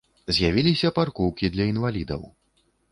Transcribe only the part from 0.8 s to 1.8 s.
паркоўкі для